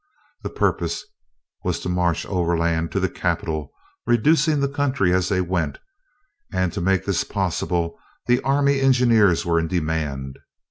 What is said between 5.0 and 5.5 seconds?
as they